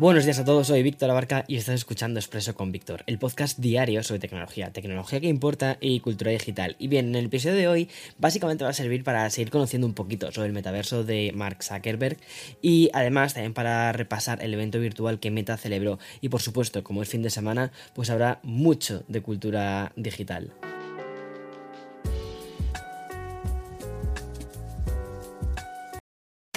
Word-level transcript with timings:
Buenos 0.00 0.24
días 0.24 0.38
a 0.38 0.46
todos, 0.46 0.68
soy 0.68 0.82
Víctor 0.82 1.10
Abarca 1.10 1.44
y 1.46 1.56
estás 1.56 1.74
escuchando 1.74 2.18
Expreso 2.18 2.54
con 2.54 2.72
Víctor, 2.72 3.02
el 3.06 3.18
podcast 3.18 3.58
diario 3.58 4.02
sobre 4.02 4.18
tecnología, 4.18 4.72
tecnología 4.72 5.20
que 5.20 5.28
importa 5.28 5.76
y 5.78 6.00
cultura 6.00 6.30
digital. 6.30 6.74
Y 6.78 6.88
bien, 6.88 7.08
en 7.08 7.16
el 7.16 7.26
episodio 7.26 7.56
de 7.56 7.68
hoy 7.68 7.88
básicamente 8.16 8.64
va 8.64 8.70
a 8.70 8.72
servir 8.72 9.04
para 9.04 9.28
seguir 9.28 9.50
conociendo 9.50 9.86
un 9.86 9.92
poquito 9.92 10.32
sobre 10.32 10.48
el 10.48 10.54
metaverso 10.54 11.04
de 11.04 11.32
Mark 11.34 11.62
Zuckerberg 11.62 12.16
y 12.62 12.88
además 12.94 13.34
también 13.34 13.52
para 13.52 13.92
repasar 13.92 14.42
el 14.42 14.54
evento 14.54 14.80
virtual 14.80 15.20
que 15.20 15.30
Meta 15.30 15.58
celebró. 15.58 15.98
Y 16.22 16.30
por 16.30 16.40
supuesto, 16.40 16.82
como 16.82 17.02
es 17.02 17.10
fin 17.10 17.20
de 17.20 17.28
semana, 17.28 17.70
pues 17.92 18.08
habrá 18.08 18.40
mucho 18.42 19.04
de 19.06 19.20
cultura 19.20 19.92
digital. 19.96 20.50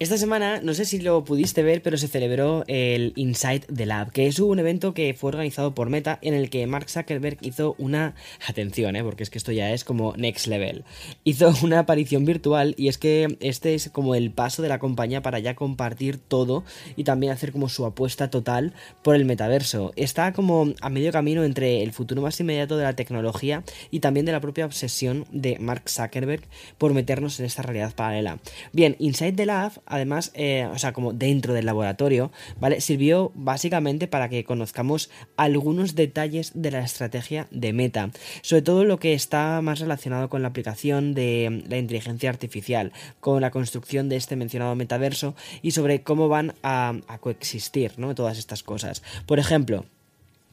Esta 0.00 0.16
semana, 0.16 0.60
no 0.62 0.74
sé 0.74 0.84
si 0.84 1.00
lo 1.00 1.24
pudiste 1.24 1.64
ver, 1.64 1.82
pero 1.82 1.96
se 1.96 2.06
celebró 2.06 2.62
el 2.68 3.12
Inside 3.16 3.62
the 3.74 3.84
Lab, 3.84 4.12
que 4.12 4.28
es 4.28 4.38
un 4.38 4.60
evento 4.60 4.94
que 4.94 5.12
fue 5.12 5.30
organizado 5.30 5.74
por 5.74 5.90
Meta 5.90 6.20
en 6.22 6.34
el 6.34 6.50
que 6.50 6.64
Mark 6.68 6.88
Zuckerberg 6.88 7.38
hizo 7.40 7.74
una... 7.78 8.14
Atención, 8.46 8.94
¿eh? 8.94 9.02
porque 9.02 9.24
es 9.24 9.30
que 9.30 9.38
esto 9.38 9.50
ya 9.50 9.72
es 9.72 9.82
como 9.82 10.14
next 10.16 10.46
level. 10.46 10.84
Hizo 11.24 11.52
una 11.64 11.80
aparición 11.80 12.24
virtual 12.24 12.76
y 12.78 12.86
es 12.86 12.96
que 12.96 13.38
este 13.40 13.74
es 13.74 13.90
como 13.90 14.14
el 14.14 14.30
paso 14.30 14.62
de 14.62 14.68
la 14.68 14.78
compañía 14.78 15.20
para 15.20 15.40
ya 15.40 15.56
compartir 15.56 16.18
todo 16.18 16.62
y 16.94 17.02
también 17.02 17.32
hacer 17.32 17.50
como 17.50 17.68
su 17.68 17.84
apuesta 17.84 18.30
total 18.30 18.74
por 19.02 19.16
el 19.16 19.24
metaverso. 19.24 19.92
Está 19.96 20.32
como 20.32 20.74
a 20.80 20.90
medio 20.90 21.10
camino 21.10 21.42
entre 21.42 21.82
el 21.82 21.92
futuro 21.92 22.22
más 22.22 22.38
inmediato 22.38 22.76
de 22.76 22.84
la 22.84 22.94
tecnología 22.94 23.64
y 23.90 23.98
también 23.98 24.26
de 24.26 24.32
la 24.32 24.40
propia 24.40 24.64
obsesión 24.64 25.26
de 25.32 25.58
Mark 25.58 25.90
Zuckerberg 25.90 26.44
por 26.78 26.94
meternos 26.94 27.40
en 27.40 27.46
esta 27.46 27.62
realidad 27.62 27.96
paralela. 27.96 28.38
Bien, 28.72 28.94
Inside 29.00 29.32
the 29.32 29.46
Lab 29.46 29.72
además, 29.88 30.30
eh, 30.34 30.68
o 30.72 30.78
sea, 30.78 30.92
como 30.92 31.12
dentro 31.12 31.54
del 31.54 31.66
laboratorio, 31.66 32.30
¿vale? 32.60 32.80
Sirvió 32.80 33.32
básicamente 33.34 34.06
para 34.08 34.28
que 34.28 34.44
conozcamos 34.44 35.10
algunos 35.36 35.94
detalles 35.94 36.52
de 36.54 36.70
la 36.70 36.80
estrategia 36.80 37.46
de 37.50 37.72
Meta, 37.72 38.10
sobre 38.42 38.62
todo 38.62 38.84
lo 38.84 38.98
que 38.98 39.14
está 39.14 39.60
más 39.62 39.80
relacionado 39.80 40.28
con 40.28 40.42
la 40.42 40.48
aplicación 40.48 41.14
de 41.14 41.64
la 41.68 41.78
inteligencia 41.78 42.30
artificial, 42.30 42.92
con 43.20 43.40
la 43.40 43.50
construcción 43.50 44.08
de 44.08 44.16
este 44.16 44.36
mencionado 44.36 44.74
metaverso 44.74 45.34
y 45.62 45.72
sobre 45.72 46.02
cómo 46.02 46.28
van 46.28 46.54
a, 46.62 46.94
a 47.08 47.18
coexistir, 47.18 47.92
¿no? 47.96 48.14
Todas 48.14 48.38
estas 48.38 48.62
cosas. 48.62 49.02
Por 49.26 49.38
ejemplo, 49.38 49.84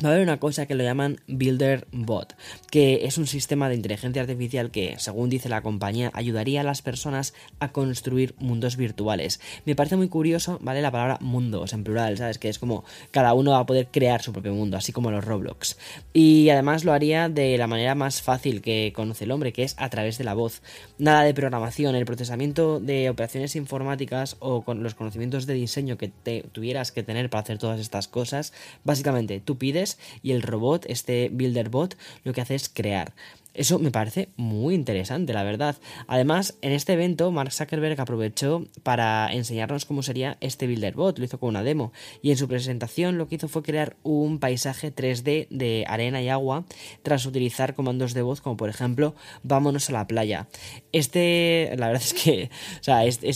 Va 0.03 0.09
a 0.09 0.11
haber 0.11 0.23
una 0.23 0.41
cosa 0.41 0.65
que 0.65 0.75
lo 0.75 0.83
llaman 0.83 1.21
Builder 1.25 1.87
Bot, 1.93 2.35
que 2.69 3.05
es 3.05 3.17
un 3.17 3.27
sistema 3.27 3.69
de 3.69 3.75
inteligencia 3.75 4.21
artificial 4.21 4.69
que, 4.69 4.95
según 4.97 5.29
dice 5.29 5.47
la 5.47 5.61
compañía, 5.61 6.11
ayudaría 6.13 6.59
a 6.59 6.63
las 6.65 6.81
personas 6.81 7.33
a 7.59 7.71
construir 7.71 8.35
mundos 8.37 8.75
virtuales. 8.75 9.39
Me 9.63 9.73
parece 9.73 9.95
muy 9.95 10.09
curioso, 10.09 10.59
¿vale? 10.61 10.81
La 10.81 10.91
palabra 10.91 11.17
mundos 11.21 11.71
en 11.71 11.85
plural, 11.85 12.17
¿sabes? 12.17 12.39
Que 12.39 12.49
es 12.49 12.59
como 12.59 12.83
cada 13.11 13.33
uno 13.33 13.51
va 13.51 13.59
a 13.59 13.65
poder 13.65 13.87
crear 13.87 14.21
su 14.21 14.33
propio 14.33 14.53
mundo, 14.53 14.75
así 14.75 14.91
como 14.91 15.11
los 15.11 15.23
Roblox. 15.23 15.77
Y 16.11 16.49
además 16.49 16.83
lo 16.83 16.91
haría 16.91 17.29
de 17.29 17.57
la 17.57 17.67
manera 17.67 17.95
más 17.95 18.21
fácil 18.21 18.61
que 18.61 18.91
conoce 18.93 19.23
el 19.23 19.31
hombre, 19.31 19.53
que 19.53 19.63
es 19.63 19.75
a 19.77 19.89
través 19.89 20.17
de 20.17 20.25
la 20.25 20.33
voz. 20.33 20.61
Nada 20.97 21.23
de 21.23 21.33
programación, 21.33 21.95
el 21.95 22.03
procesamiento 22.03 22.81
de 22.81 23.09
operaciones 23.09 23.55
informáticas 23.55 24.35
o 24.39 24.63
con 24.63 24.83
los 24.83 24.93
conocimientos 24.93 25.45
de 25.45 25.53
diseño 25.53 25.97
que 25.97 26.09
te 26.09 26.43
tuvieras 26.51 26.91
que 26.91 27.01
tener 27.01 27.29
para 27.29 27.43
hacer 27.43 27.59
todas 27.59 27.79
estas 27.79 28.09
cosas. 28.09 28.51
Básicamente, 28.83 29.39
tú 29.39 29.57
pides 29.57 29.84
y 30.21 30.31
el 30.31 30.41
robot, 30.41 30.85
este 30.87 31.29
Builder 31.31 31.69
Bot, 31.69 31.97
lo 32.23 32.33
que 32.33 32.41
hace 32.41 32.55
es 32.55 32.69
crear. 32.69 33.13
Eso 33.55 33.79
me 33.79 33.91
parece 33.91 34.29
muy 34.35 34.75
interesante, 34.75 35.33
la 35.33 35.43
verdad. 35.43 35.77
Además, 36.07 36.57
en 36.61 36.73
este 36.73 36.93
evento, 36.93 37.31
Mark 37.31 37.53
Zuckerberg 37.53 37.99
aprovechó 37.99 38.65
para 38.83 39.29
enseñarnos 39.31 39.85
cómo 39.85 40.03
sería 40.03 40.37
este 40.41 40.67
Builderbot, 40.67 41.17
lo 41.17 41.25
hizo 41.25 41.39
con 41.39 41.49
una 41.49 41.63
demo. 41.63 41.93
Y 42.21 42.31
en 42.31 42.37
su 42.37 42.47
presentación 42.47 43.17
lo 43.17 43.27
que 43.27 43.35
hizo 43.35 43.47
fue 43.47 43.63
crear 43.63 43.95
un 44.03 44.39
paisaje 44.39 44.93
3D 44.93 45.47
de 45.49 45.85
arena 45.87 46.21
y 46.21 46.29
agua 46.29 46.65
tras 47.01 47.25
utilizar 47.25 47.75
comandos 47.75 48.13
de 48.13 48.21
voz 48.21 48.41
como 48.41 48.57
por 48.57 48.69
ejemplo, 48.69 49.15
vámonos 49.43 49.89
a 49.89 49.93
la 49.93 50.07
playa. 50.07 50.47
Este, 50.91 51.73
la 51.77 51.87
verdad 51.87 52.03
es 52.03 52.13
que, 52.13 52.49
o 52.79 52.83
sea, 52.83 53.05
este, 53.05 53.29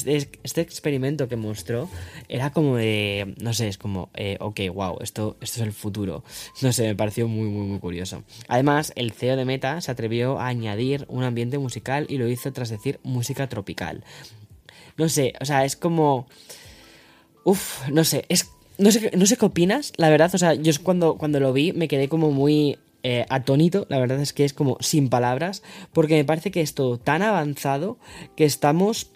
este, 0.44 0.62
experimento 0.62 1.28
que 1.28 1.36
mostró 1.36 1.90
era 2.28 2.52
como 2.52 2.76
de, 2.76 3.36
no 3.42 3.54
sé, 3.54 3.68
es 3.68 3.78
como, 3.78 4.10
eh, 4.16 4.38
ok, 4.40 4.60
wow, 4.74 4.98
esto, 5.02 5.38
esto 5.42 5.62
es 5.62 5.66
el 5.66 5.74
futuro. 5.74 6.24
No 6.62 6.74
sé, 6.74 6.88
me 6.88 6.96
pareció 6.96 7.28
muy, 7.28 7.48
muy, 7.48 7.68
muy 7.68 7.80
curioso. 7.80 8.24
Además, 8.48 8.92
el 8.96 9.12
CEO 9.12 9.38
de 9.38 9.46
Meta 9.46 9.80
se 9.82 9.92
atrevió 9.92 10.09
a 10.40 10.48
añadir 10.48 11.06
un 11.08 11.24
ambiente 11.24 11.58
musical 11.58 12.06
y 12.10 12.18
lo 12.18 12.28
hizo 12.28 12.52
tras 12.52 12.70
decir 12.70 13.00
música 13.04 13.48
tropical. 13.48 14.04
No 14.98 15.10
sé, 15.10 15.34
o 15.40 15.46
sea, 15.46 15.66
es 15.66 15.76
como... 15.76 16.28
Uf, 17.44 17.88
no 17.90 18.04
sé, 18.04 18.26
es... 18.30 18.52
No 18.78 18.92
sé, 18.92 19.12
no 19.16 19.26
sé 19.26 19.36
qué 19.36 19.46
opinas, 19.46 19.92
la 19.98 20.10
verdad, 20.10 20.34
o 20.34 20.38
sea, 20.38 20.54
yo 20.54 20.72
cuando, 20.84 21.18
cuando 21.18 21.42
lo 21.42 21.52
vi 21.52 21.74
me 21.74 21.90
quedé 21.90 22.08
como 22.08 22.32
muy 22.32 22.78
eh, 23.04 23.26
atónito, 23.30 23.86
la 23.90 24.00
verdad 24.00 24.22
es 24.22 24.32
que 24.32 24.46
es 24.46 24.54
como 24.54 24.78
sin 24.80 25.10
palabras, 25.10 25.64
porque 25.92 26.16
me 26.16 26.24
parece 26.24 26.50
que 26.50 26.62
es 26.62 26.76
todo 26.76 26.98
tan 26.98 27.22
avanzado 27.22 27.98
que 28.38 28.46
estamos 28.46 29.12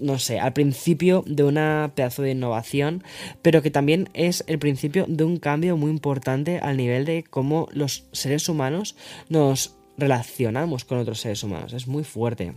no 0.00 0.18
sé, 0.18 0.38
al 0.38 0.52
principio 0.52 1.24
de 1.26 1.44
una 1.44 1.92
pedazo 1.94 2.22
de 2.22 2.30
innovación, 2.30 3.02
pero 3.42 3.62
que 3.62 3.70
también 3.70 4.08
es 4.14 4.44
el 4.46 4.58
principio 4.58 5.04
de 5.08 5.24
un 5.24 5.38
cambio 5.38 5.76
muy 5.76 5.90
importante 5.90 6.58
al 6.58 6.76
nivel 6.76 7.04
de 7.04 7.24
cómo 7.24 7.68
los 7.72 8.04
seres 8.12 8.48
humanos 8.48 8.96
nos 9.28 9.74
relacionamos 9.96 10.84
con 10.84 10.98
otros 10.98 11.20
seres 11.20 11.42
humanos. 11.42 11.72
Es 11.72 11.86
muy 11.86 12.04
fuerte. 12.04 12.54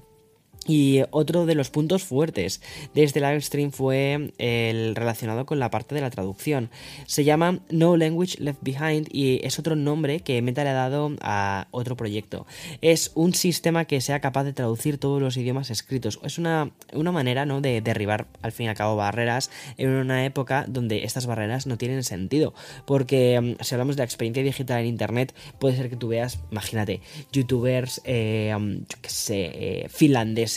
Y 0.68 1.04
otro 1.12 1.46
de 1.46 1.54
los 1.54 1.70
puntos 1.70 2.04
fuertes 2.04 2.62
de 2.94 3.04
este 3.04 3.20
live 3.20 3.42
stream 3.42 3.72
fue 3.72 4.32
el 4.40 4.96
relacionado 4.96 5.46
con 5.46 5.60
la 5.60 5.70
parte 5.70 5.94
de 5.94 6.02
la 6.02 6.10
traducción. 6.10 6.70
Se 7.06 7.24
llama 7.24 7.60
No 7.70 7.98
Language 7.98 8.38
Left 8.40 8.60
Behind 8.62 9.08
y 9.12 9.46
es 9.46 9.60
otro 9.60 9.76
nombre 9.76 10.22
que 10.22 10.42
Meta 10.42 10.64
le 10.64 10.72
ha 10.72 10.74
dado 10.74 11.12
a 11.22 11.68
otro 11.72 11.96
proyecto. 11.96 12.48
Es 12.82 13.12
un 13.14 13.36
sistema 13.36 13.86
que 13.86 14.02
sea 14.02 14.22
capaz 14.22 14.44
de 14.44 14.54
traducir 14.54 14.98
todos 14.98 15.22
los 15.22 15.38
idiomas 15.38 15.70
escritos. 15.70 16.20
Es 16.24 16.40
una, 16.40 16.72
una 16.94 17.12
manera 17.12 17.46
¿no? 17.46 17.62
de 17.62 17.82
derribar 17.82 18.28
al 18.42 18.52
fin 18.52 18.66
y 18.66 18.70
al 18.70 18.76
cabo 18.76 18.96
barreras 18.96 19.52
en 19.78 19.90
una 19.90 20.26
época 20.26 20.66
donde 20.68 21.04
estas 21.04 21.28
barreras 21.28 21.68
no 21.68 21.78
tienen 21.78 22.04
sentido. 22.04 22.56
Porque 22.86 23.40
mm, 23.40 23.64
si 23.64 23.76
hablamos 23.76 23.98
de 23.98 24.02
la 24.02 24.06
experiencia 24.06 24.42
digital 24.42 24.82
en 24.82 24.88
Internet, 24.88 25.36
puede 25.60 25.76
ser 25.76 25.90
que 25.92 25.96
tú 25.96 26.08
veas, 26.08 26.40
imagínate, 26.52 27.02
youtubers, 27.32 28.02
eh, 28.04 28.56
mm, 28.58 28.78
yo 28.78 28.98
qué 29.02 29.10
eh, 29.28 29.88
finlandeses 29.90 30.55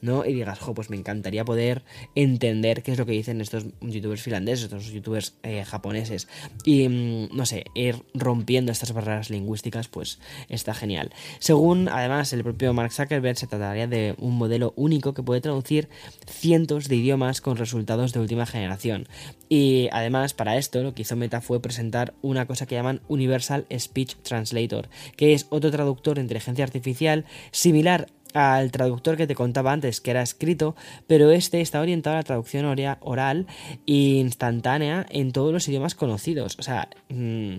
¿no? 0.00 0.24
Y 0.24 0.34
digas, 0.34 0.58
jo, 0.58 0.74
pues 0.74 0.90
me 0.90 0.96
encantaría 0.96 1.44
poder 1.44 1.84
entender 2.14 2.82
qué 2.82 2.92
es 2.92 2.98
lo 2.98 3.06
que 3.06 3.12
dicen 3.12 3.40
estos 3.40 3.64
youtubers 3.80 4.22
finlandeses, 4.22 4.64
estos 4.64 4.90
youtubers 4.92 5.34
eh, 5.42 5.64
japoneses. 5.64 6.28
Y, 6.64 6.88
mm, 6.88 7.36
no 7.36 7.46
sé, 7.46 7.64
ir 7.74 8.02
rompiendo 8.14 8.72
estas 8.72 8.92
barreras 8.92 9.30
lingüísticas, 9.30 9.88
pues 9.88 10.18
está 10.48 10.74
genial. 10.74 11.12
Según, 11.38 11.88
además, 11.88 12.32
el 12.32 12.42
propio 12.42 12.72
Mark 12.72 12.92
Zuckerberg, 12.92 13.36
se 13.36 13.46
trataría 13.46 13.86
de 13.86 14.14
un 14.18 14.36
modelo 14.36 14.72
único 14.76 15.14
que 15.14 15.22
puede 15.22 15.40
traducir 15.40 15.88
cientos 16.26 16.88
de 16.88 16.96
idiomas 16.96 17.40
con 17.40 17.56
resultados 17.56 18.12
de 18.12 18.20
última 18.20 18.46
generación. 18.46 19.08
Y 19.48 19.88
además, 19.92 20.34
para 20.34 20.56
esto, 20.56 20.82
lo 20.82 20.94
que 20.94 21.02
hizo 21.02 21.16
Meta 21.16 21.40
fue 21.40 21.60
presentar 21.60 22.14
una 22.22 22.46
cosa 22.46 22.66
que 22.66 22.74
llaman 22.74 23.00
Universal 23.08 23.66
Speech 23.76 24.16
Translator, 24.22 24.88
que 25.16 25.34
es 25.34 25.46
otro 25.50 25.70
traductor 25.70 26.16
de 26.16 26.22
inteligencia 26.22 26.64
artificial 26.64 27.24
similar 27.52 28.08
al 28.36 28.70
traductor 28.70 29.16
que 29.16 29.26
te 29.26 29.34
contaba 29.34 29.72
antes, 29.72 30.02
que 30.02 30.10
era 30.10 30.20
escrito, 30.20 30.76
pero 31.06 31.30
este 31.30 31.62
está 31.62 31.80
orientado 31.80 32.16
a 32.16 32.18
la 32.20 32.22
traducción 32.22 32.66
oral 33.00 33.46
e 33.86 33.92
instantánea 33.92 35.06
en 35.08 35.32
todos 35.32 35.52
los 35.52 35.66
idiomas 35.68 35.94
conocidos. 35.94 36.56
O 36.58 36.62
sea, 36.62 36.88
mm, 37.08 37.56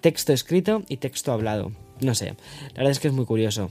texto 0.00 0.32
escrito 0.32 0.82
y 0.88 0.96
texto 0.96 1.32
hablado. 1.32 1.72
No 2.00 2.14
sé, 2.14 2.34
la 2.72 2.78
verdad 2.78 2.92
es 2.92 3.00
que 3.00 3.08
es 3.08 3.14
muy 3.14 3.26
curioso. 3.26 3.70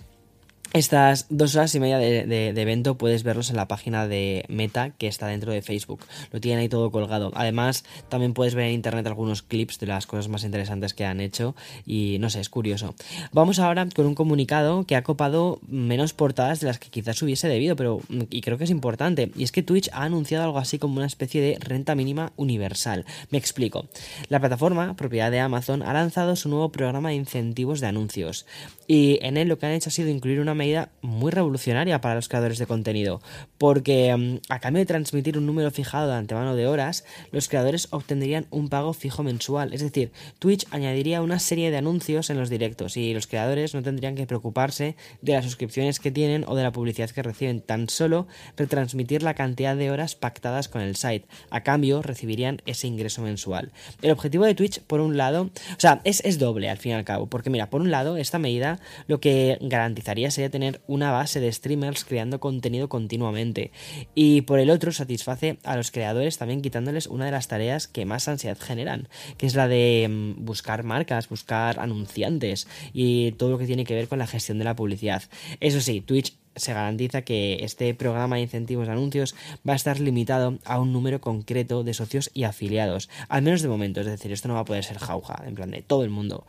Estas 0.74 1.26
dos 1.30 1.56
horas 1.56 1.76
y 1.76 1.80
media 1.80 1.98
de, 1.98 2.50
evento 2.50 2.98
puedes 2.98 3.24
verlos 3.24 3.50
en 3.50 3.58
la 3.58 3.68
página 3.68 4.08
de 4.08 4.46
Meta 4.48 4.92
que 4.92 5.08
está 5.08 5.28
dentro 5.28 5.52
de 5.52 5.62
Facebook. 5.62 6.06
Lo 6.32 6.40
tienen 6.40 6.60
ahí 6.62 6.70
todo 6.70 6.92
colgado. 6.92 7.32
Además, 7.36 7.84
también 8.08 8.34
puedes 8.34 8.56
ver 8.56 8.68
en 8.68 8.74
internet 8.74 9.06
algunos 9.08 9.42
clips 9.42 9.80
de 9.80 9.88
las 9.88 10.08
cosas 10.08 10.30
más 10.30 10.44
interesantes 10.44 10.94
que 10.94 11.06
han 11.06 11.20
hecho. 11.20 11.56
Y 11.86 12.18
no 12.20 12.30
sé, 12.30 12.40
es 12.40 12.50
curioso. 12.50 12.96
Vamos 13.34 13.60
ahora 13.60 13.88
con 13.94 14.06
un 14.06 14.16
comunicado 14.16 14.86
que 14.86 14.96
ha 14.96 15.04
copado 15.04 15.60
menos 15.68 16.14
portadas 16.14 16.62
de 16.62 16.68
las 16.68 16.80
que 16.80 16.90
quizás 16.90 17.22
hubiese 17.22 17.48
debido, 17.50 17.76
pero 17.76 18.00
y 18.30 18.42
creo 18.42 18.58
que 18.58 18.64
es 18.64 18.70
importante. 18.70 19.32
Y 19.36 19.44
es 19.44 19.52
que 19.52 19.64
Twitch 19.64 19.90
ha 19.92 20.04
anunciado 20.04 20.46
algo 20.46 20.60
así 20.60 20.80
como 20.80 20.98
una 20.98 21.06
especie 21.06 21.42
de 21.42 21.58
renta 21.60 21.96
mínima 21.96 22.32
universal. 22.38 23.06
Me 23.30 23.38
explico. 23.38 23.88
La 24.30 24.40
plataforma, 24.40 24.96
propiedad 24.96 25.32
de 25.32 25.40
Amazon, 25.40 25.84
ha 25.84 25.92
lanzado 25.92 26.36
su 26.36 26.48
nuevo 26.48 26.72
programa 26.72 27.10
de 27.10 27.16
incentivos 27.16 27.82
de 27.82 27.88
anuncios. 27.88 28.46
Y 28.88 29.20
en 29.22 29.38
él 29.38 29.48
lo 29.48 29.58
que 29.58 29.66
han 29.66 29.74
hecho 29.74 29.90
ha 29.90 29.92
sido 29.92 30.10
incluir 30.10 30.40
una 30.40 30.56
medida 30.62 30.92
muy 31.02 31.32
revolucionaria 31.32 32.02
para 32.02 32.16
los 32.16 32.30
creadores 32.30 32.60
de 32.60 32.68
contenido, 32.68 33.22
porque 33.58 34.16
mm, 34.16 34.38
a 34.50 34.60
cambio 34.60 34.82
de 34.82 34.86
transmitir 34.86 35.38
un 35.38 35.48
número 35.48 35.72
fijado 35.72 36.08
de 36.08 36.16
antemano 36.16 36.56
de 36.56 36.68
horas, 36.68 37.04
los 37.32 37.50
creadores 37.50 37.88
obtendrían 37.90 38.46
un 38.52 38.70
pago 38.70 38.94
fijo 38.94 39.24
mensual, 39.24 39.74
es 39.74 39.82
decir, 39.82 40.12
Twitch 40.40 40.68
añadiría 40.70 41.22
una 41.22 41.40
serie 41.40 41.72
de 41.72 41.78
anuncios 41.78 42.30
en 42.30 42.38
los 42.38 42.50
directos 42.50 42.96
y 42.96 43.14
los 43.14 43.26
creadores 43.26 43.74
no 43.74 43.82
tendrían 43.82 44.16
que 44.16 44.28
preocuparse 44.28 44.96
de 45.22 45.34
las 45.34 45.46
suscripciones 45.46 46.00
que 46.00 46.12
tienen 46.12 46.46
o 46.48 46.56
de 46.56 46.64
la 46.64 46.72
publicidad 46.72 47.10
que 47.10 47.24
reciben, 47.24 47.62
tan 47.62 47.90
solo 47.90 48.28
retransmitir 48.56 49.24
la 49.24 49.34
cantidad 49.34 49.76
de 49.76 49.90
horas 49.90 50.16
pactadas 50.16 50.68
con 50.68 50.82
el 50.82 50.96
site. 50.96 51.26
A 51.50 51.64
cambio, 51.64 52.02
recibirían 52.04 52.62
ese 52.66 52.88
ingreso 52.88 53.24
mensual. 53.24 53.72
El 54.02 54.12
objetivo 54.12 54.46
de 54.46 54.54
Twitch, 54.54 54.82
por 54.82 55.02
un 55.02 55.18
lado, 55.18 55.44
o 55.44 55.80
sea, 55.80 56.02
es, 56.04 56.22
es 56.24 56.38
doble 56.38 56.70
al 56.70 56.78
fin 56.78 56.92
y 56.92 56.96
al 56.96 57.04
cabo, 57.04 57.28
porque 57.28 57.50
mira, 57.50 57.70
por 57.70 57.82
un 57.82 57.90
lado, 57.90 58.18
esta 58.18 58.38
medida 58.38 58.80
lo 59.08 59.20
que 59.20 59.58
garantizaría 59.62 60.30
sería 60.30 60.51
tener 60.52 60.82
una 60.88 61.12
base 61.12 61.40
de 61.40 61.52
streamers 61.52 62.06
creando 62.06 62.40
contenido 62.40 62.90
continuamente. 62.90 63.72
Y 64.14 64.42
por 64.42 64.60
el 64.60 64.70
otro, 64.70 64.92
satisface 64.92 65.58
a 65.64 65.76
los 65.76 65.92
creadores 65.92 66.38
también 66.38 66.62
quitándoles 66.62 67.08
una 67.08 67.26
de 67.26 67.32
las 67.32 67.48
tareas 67.48 67.88
que 67.88 68.06
más 68.06 68.28
ansiedad 68.28 68.58
generan, 68.60 69.08
que 69.38 69.48
es 69.48 69.56
la 69.56 69.68
de 69.68 70.08
mm, 70.10 70.46
buscar 70.46 70.84
marcas, 70.84 71.30
buscar 71.30 71.80
anunciantes 71.80 72.68
y 72.94 73.32
todo 73.34 73.52
lo 73.52 73.58
que 73.58 73.66
tiene 73.66 73.86
que 73.86 73.96
ver 73.96 74.08
con 74.08 74.20
la 74.20 74.28
gestión 74.28 74.60
de 74.60 74.66
la 74.66 74.76
publicidad. 74.76 75.24
Eso 75.60 75.82
sí, 75.82 76.02
Twitch 76.02 76.41
se 76.56 76.74
garantiza 76.74 77.22
que 77.22 77.64
este 77.64 77.94
programa 77.94 78.36
de 78.36 78.44
incentivos 78.44 78.88
de 78.88 78.94
anuncios 78.94 79.36
va 79.68 79.74
a 79.74 79.76
estar 79.76 80.00
limitado 80.00 80.60
a 80.66 80.80
un 80.80 80.94
número 80.94 81.22
concreto 81.22 81.84
de 81.84 81.94
socios 81.94 82.30
y 82.34 82.44
afiliados, 82.44 83.10
al 83.30 83.42
menos 83.42 83.62
de 83.62 83.70
momento, 83.70 84.02
es 84.02 84.08
decir, 84.08 84.32
esto 84.32 84.48
no 84.48 84.56
va 84.56 84.62
a 84.62 84.66
poder 84.66 84.84
ser 84.84 85.00
jauja, 85.00 85.44
en 85.46 85.56
plan 85.56 85.72
de 85.72 85.82
todo 85.82 86.04
el 86.04 86.10
mundo. 86.10 86.46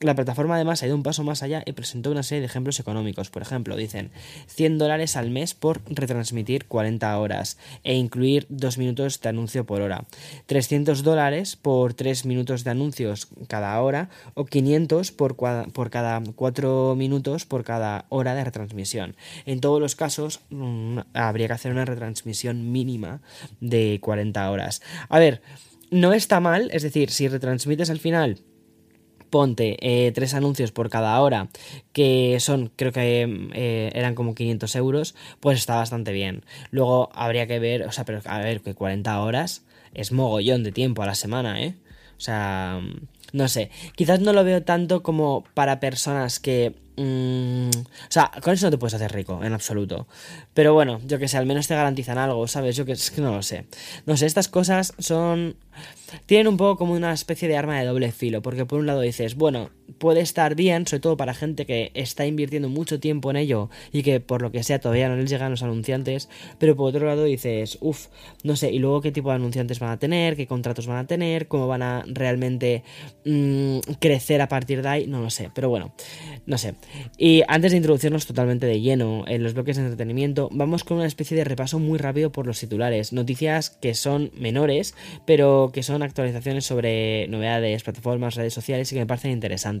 La 0.00 0.14
plataforma 0.14 0.56
además 0.56 0.82
ha 0.82 0.86
ido 0.86 0.94
un 0.94 1.02
paso 1.02 1.24
más 1.24 1.42
allá 1.42 1.62
y 1.64 1.72
presentó 1.72 2.10
una 2.10 2.22
serie 2.22 2.40
de 2.40 2.46
ejemplos 2.46 2.78
económicos, 2.80 3.30
por 3.30 3.40
ejemplo, 3.40 3.76
dicen 3.76 4.10
100 4.48 4.76
dólares 4.76 5.16
al 5.16 5.30
mes 5.30 5.54
por 5.54 5.80
retransmitir 5.86 6.66
40 6.66 7.18
horas 7.18 7.56
e 7.82 7.94
incluir 7.94 8.46
2 8.50 8.76
minutos 8.76 9.22
de 9.22 9.30
anuncio 9.30 9.64
por 9.64 9.80
hora, 9.80 10.04
300 10.46 11.02
dólares 11.02 11.56
por 11.56 11.94
3 11.94 12.26
minutos 12.26 12.62
de 12.62 12.70
anuncios 12.70 13.28
cada 13.48 13.80
hora 13.80 14.10
o 14.34 14.44
500 14.44 15.12
por, 15.12 15.34
por 15.36 15.90
cada 15.90 16.22
4 16.34 16.94
minutos 16.94 17.46
por 17.46 17.64
cada 17.64 18.04
hora 18.10 18.34
de 18.34 18.44
retransmisión. 18.44 19.16
En 19.46 19.60
todos 19.60 19.80
los 19.80 19.96
casos 19.96 20.40
mm, 20.50 20.98
habría 21.14 21.46
que 21.46 21.54
hacer 21.54 21.72
una 21.72 21.84
retransmisión 21.84 22.72
mínima 22.72 23.22
de 23.60 23.98
40 24.02 24.50
horas. 24.50 24.82
A 25.08 25.18
ver, 25.18 25.40
no 25.90 26.12
está 26.12 26.40
mal, 26.40 26.68
es 26.72 26.82
decir, 26.82 27.10
si 27.10 27.28
retransmites 27.28 27.90
al 27.90 28.00
final 28.00 28.42
ponte 29.30 29.76
eh, 29.80 30.12
tres 30.12 30.34
anuncios 30.34 30.72
por 30.72 30.88
cada 30.88 31.20
hora, 31.20 31.48
que 31.92 32.38
son, 32.40 32.72
creo 32.74 32.92
que 32.92 33.48
eh, 33.52 33.90
eran 33.94 34.14
como 34.14 34.34
500 34.34 34.74
euros, 34.76 35.14
pues 35.40 35.58
está 35.58 35.76
bastante 35.76 36.12
bien. 36.12 36.44
Luego 36.70 37.10
habría 37.12 37.46
que 37.46 37.58
ver, 37.58 37.82
o 37.86 37.92
sea, 37.92 38.04
pero 38.04 38.20
a 38.24 38.38
ver, 38.38 38.60
que 38.60 38.74
40 38.74 39.20
horas 39.20 39.64
es 39.94 40.12
mogollón 40.12 40.62
de 40.62 40.72
tiempo 40.72 41.02
a 41.02 41.06
la 41.06 41.14
semana, 41.14 41.62
¿eh? 41.62 41.74
O 42.16 42.20
sea, 42.20 42.80
no 43.32 43.48
sé, 43.48 43.70
quizás 43.94 44.20
no 44.20 44.32
lo 44.32 44.44
veo 44.44 44.62
tanto 44.62 45.02
como 45.02 45.44
para 45.54 45.80
personas 45.80 46.40
que 46.40 46.74
Mm, 46.96 47.68
o 47.68 48.10
sea, 48.10 48.30
con 48.42 48.54
eso 48.54 48.66
no 48.66 48.70
te 48.70 48.78
puedes 48.78 48.94
hacer 48.94 49.12
rico, 49.12 49.42
en 49.44 49.52
absoluto. 49.52 50.06
Pero 50.54 50.72
bueno, 50.72 51.00
yo 51.06 51.18
que 51.18 51.28
sé, 51.28 51.36
al 51.36 51.46
menos 51.46 51.66
te 51.66 51.74
garantizan 51.74 52.18
algo, 52.18 52.46
¿sabes? 52.48 52.76
Yo 52.76 52.84
que, 52.84 52.92
es 52.92 53.10
que 53.10 53.20
no 53.20 53.34
lo 53.34 53.42
sé. 53.42 53.66
No 54.06 54.16
sé, 54.16 54.26
estas 54.26 54.48
cosas 54.48 54.94
son... 54.98 55.56
Tienen 56.24 56.48
un 56.48 56.56
poco 56.56 56.78
como 56.78 56.94
una 56.94 57.12
especie 57.12 57.48
de 57.48 57.56
arma 57.56 57.78
de 57.78 57.86
doble 57.86 58.12
filo, 58.12 58.40
porque 58.40 58.64
por 58.64 58.78
un 58.78 58.86
lado 58.86 59.02
dices, 59.02 59.34
bueno, 59.34 59.70
puede 59.98 60.20
estar 60.20 60.54
bien, 60.54 60.86
sobre 60.86 61.00
todo 61.00 61.16
para 61.16 61.34
gente 61.34 61.66
que 61.66 61.90
está 61.94 62.26
invirtiendo 62.26 62.68
mucho 62.68 63.00
tiempo 63.00 63.30
en 63.30 63.36
ello 63.36 63.70
y 63.92 64.02
que 64.02 64.20
por 64.20 64.42
lo 64.42 64.50
que 64.50 64.62
sea 64.62 64.78
todavía 64.78 65.08
no 65.08 65.16
les 65.16 65.30
llegan 65.30 65.50
los 65.50 65.62
anunciantes, 65.62 66.28
pero 66.58 66.76
por 66.76 66.88
otro 66.88 67.06
lado 67.06 67.24
dices, 67.24 67.78
uff, 67.80 68.08
no 68.42 68.56
sé, 68.56 68.70
y 68.72 68.78
luego 68.78 69.00
qué 69.00 69.12
tipo 69.12 69.30
de 69.30 69.36
anunciantes 69.36 69.78
van 69.78 69.90
a 69.90 69.98
tener, 69.98 70.36
qué 70.36 70.46
contratos 70.46 70.86
van 70.86 70.98
a 70.98 71.06
tener, 71.06 71.48
cómo 71.48 71.66
van 71.68 71.82
a 71.82 72.04
realmente 72.06 72.82
mm, 73.24 73.78
crecer 74.00 74.40
a 74.40 74.48
partir 74.48 74.82
de 74.82 74.88
ahí, 74.88 75.06
no 75.06 75.20
lo 75.20 75.30
sé, 75.30 75.50
pero 75.54 75.68
bueno, 75.68 75.94
no 76.46 76.58
sé. 76.58 76.74
Y 77.18 77.42
antes 77.48 77.72
de 77.72 77.78
introducirnos 77.78 78.26
totalmente 78.26 78.66
de 78.66 78.80
lleno 78.80 79.24
en 79.26 79.42
los 79.42 79.54
bloques 79.54 79.76
de 79.76 79.82
entretenimiento, 79.82 80.48
vamos 80.52 80.84
con 80.84 80.98
una 80.98 81.06
especie 81.06 81.36
de 81.36 81.44
repaso 81.44 81.78
muy 81.78 81.98
rápido 81.98 82.32
por 82.32 82.46
los 82.46 82.60
titulares. 82.60 83.12
Noticias 83.12 83.70
que 83.70 83.94
son 83.94 84.30
menores, 84.34 84.94
pero 85.26 85.70
que 85.72 85.82
son 85.82 86.02
actualizaciones 86.02 86.64
sobre 86.64 87.28
novedades, 87.28 87.82
plataformas, 87.82 88.34
redes 88.34 88.54
sociales 88.54 88.90
y 88.90 88.94
que 88.94 89.00
me 89.00 89.06
parecen 89.06 89.32
interesantes. 89.32 89.75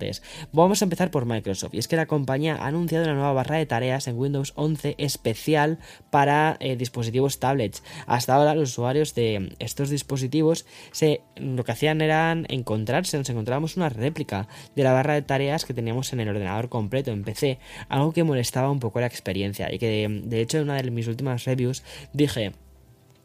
Vamos 0.52 0.82
a 0.82 0.84
empezar 0.84 1.10
por 1.10 1.26
Microsoft, 1.26 1.74
y 1.74 1.78
es 1.78 1.88
que 1.88 1.96
la 1.96 2.06
compañía 2.06 2.56
ha 2.56 2.66
anunciado 2.66 3.04
una 3.04 3.14
nueva 3.14 3.32
barra 3.32 3.56
de 3.56 3.66
tareas 3.66 4.08
en 4.08 4.18
Windows 4.18 4.52
11 4.56 4.94
especial 4.98 5.78
para 6.10 6.56
eh, 6.60 6.76
dispositivos 6.76 7.38
tablets. 7.38 7.82
Hasta 8.06 8.34
ahora 8.34 8.54
los 8.54 8.70
usuarios 8.70 9.14
de 9.14 9.54
estos 9.58 9.90
dispositivos 9.90 10.66
se, 10.92 11.22
lo 11.36 11.64
que 11.64 11.72
hacían 11.72 12.00
era 12.00 12.32
encontrarse, 12.48 13.18
nos 13.18 13.30
encontrábamos 13.30 13.76
una 13.76 13.88
réplica 13.88 14.48
de 14.74 14.82
la 14.82 14.92
barra 14.92 15.14
de 15.14 15.22
tareas 15.22 15.64
que 15.64 15.74
teníamos 15.74 16.12
en 16.12 16.20
el 16.20 16.28
ordenador 16.28 16.68
completo 16.68 17.10
en 17.10 17.24
PC, 17.24 17.58
algo 17.88 18.12
que 18.12 18.24
molestaba 18.24 18.70
un 18.70 18.80
poco 18.80 19.00
la 19.00 19.06
experiencia 19.06 19.72
y 19.72 19.78
que 19.78 20.08
de 20.08 20.40
hecho 20.40 20.58
en 20.58 20.64
una 20.64 20.76
de 20.80 20.90
mis 20.90 21.08
últimas 21.08 21.44
reviews 21.44 21.82
dije 22.12 22.52